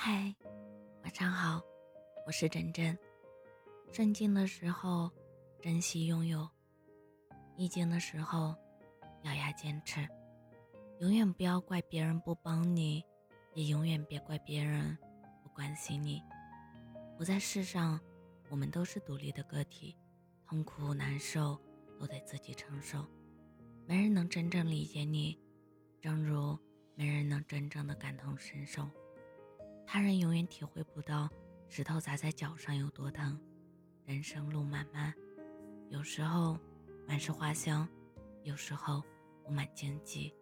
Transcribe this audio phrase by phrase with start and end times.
[0.00, 0.32] 嗨，
[1.02, 1.60] 晚上好，
[2.24, 2.96] 我是真真。
[3.90, 5.10] 顺境的时候
[5.60, 6.48] 珍惜拥有，
[7.56, 8.54] 逆境的时候
[9.24, 10.08] 咬牙坚持。
[11.00, 13.04] 永远不要怪别人不帮你，
[13.54, 14.96] 也永远别怪别人
[15.42, 16.22] 不关心你。
[17.16, 18.00] 活在世上，
[18.50, 19.96] 我们都是独立的个体，
[20.46, 21.60] 痛苦难受
[21.98, 23.04] 都得自己承受。
[23.84, 25.36] 没人能真正理解你，
[26.00, 26.56] 正如
[26.94, 28.88] 没人能真正的感同身受。
[29.90, 31.30] 他人永远体会不到
[31.66, 33.40] 石头砸在脚上有多疼。
[34.04, 35.14] 人生路漫漫，
[35.88, 36.58] 有时候
[37.06, 37.88] 满是花香，
[38.42, 39.02] 有时候
[39.42, 40.34] 布满荆棘。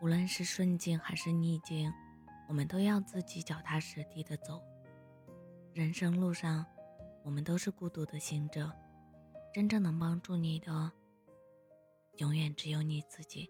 [0.00, 1.92] 无论是顺境还是逆境，
[2.48, 4.60] 我们都要自己脚踏实地的走。
[5.72, 6.66] 人生路上，
[7.22, 8.72] 我们都是孤独的行者，
[9.54, 10.90] 真正能帮助你的，
[12.16, 13.48] 永远只有你自己。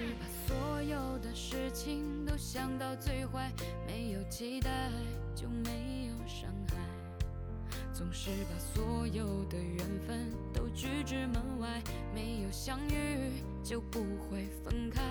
[0.00, 3.52] 总是把所有的事情都想到最坏，
[3.86, 4.90] 没有期待
[5.34, 6.76] 就没有伤害。
[7.92, 11.82] 总是把所有的缘分都拒之门外，
[12.14, 15.02] 没有相遇就不会分开。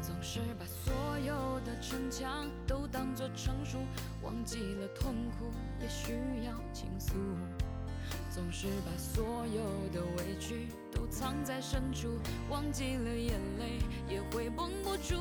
[0.00, 3.80] 总是把所有的逞强都当作成熟，
[4.22, 6.12] 忘记了痛苦也需
[6.46, 7.12] 要倾诉。
[8.34, 12.18] 总是把所有的委屈都藏在深处，
[12.50, 13.78] 忘记了眼泪
[14.12, 15.14] 也会绷不住。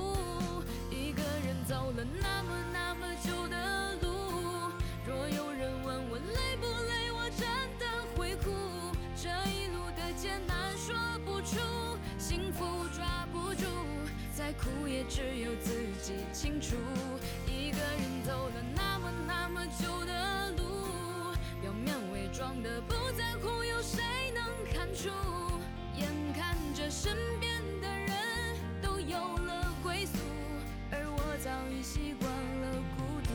[0.89, 4.09] 一个人走了那么那么久的路，
[5.05, 7.47] 若有人问我累不累，我真
[7.77, 7.85] 的
[8.17, 8.49] 会哭。
[9.15, 11.59] 这一路的艰难说不出，
[12.17, 13.67] 幸福抓不住，
[14.35, 15.69] 再苦也只有自
[16.01, 16.75] 己清楚。
[17.45, 20.32] 一个人走了那么那么久的
[31.83, 33.29] 习惯了孤独。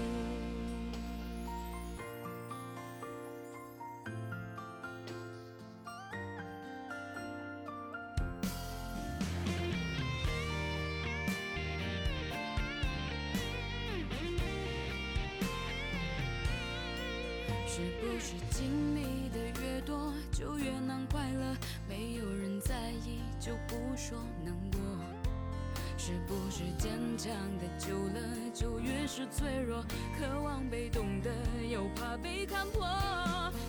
[17.66, 21.54] 是不是经历的越多，就越难快乐？
[21.86, 23.20] 没有人在意。
[23.38, 24.77] 就不说难过，
[26.08, 29.84] 是不是坚强的久了就越是脆弱？
[30.18, 31.30] 渴望被懂得，
[31.70, 32.88] 又怕被看破。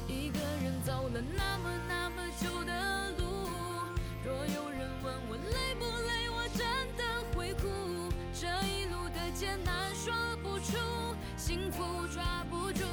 [0.07, 3.25] 一个人走了那么那么久的路，
[4.23, 7.03] 若有人问我累不累，我真的
[7.35, 7.67] 会哭。
[8.33, 10.77] 这一路的艰难说不出，
[11.35, 12.85] 幸福抓不住，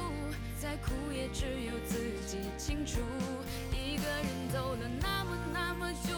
[0.59, 1.97] 再苦也只有自
[2.27, 2.99] 己清楚。
[3.71, 6.17] 一个人走了那么那么久。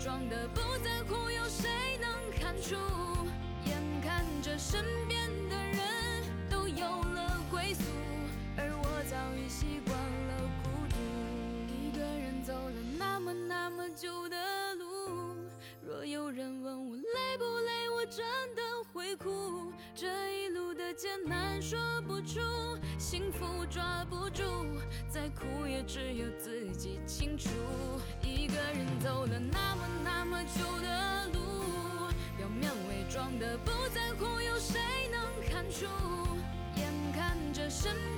[0.00, 0.67] 装的不在乎，有谁能
[2.68, 2.76] 看出？
[3.64, 5.78] 眼看着身边的人
[6.50, 7.82] 都有了归宿，
[8.58, 10.96] 而我早已习惯了孤独。
[11.72, 14.36] 一个人走了那么那么久的
[14.74, 15.34] 路，
[15.80, 18.62] 若有人问我累不累，我真的
[18.92, 19.72] 会哭。
[19.94, 20.06] 这
[20.44, 22.40] 一路的艰难说不出，
[22.98, 24.42] 幸福抓不住，
[25.08, 27.48] 再苦也只有自己清楚。
[28.22, 29.88] 一个人走了那么。
[30.04, 30.17] 那
[36.76, 37.92] 眼看着身